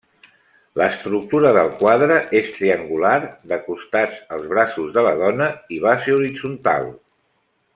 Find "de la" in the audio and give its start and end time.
4.97-5.13